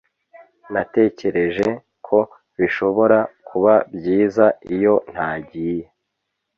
Natekereje 0.73 1.69
ko 2.07 2.19
bishobora 2.57 3.17
kuba 3.47 3.73
byiza 3.95 4.45
iyo 4.75 4.95
ntagiye 5.11 5.85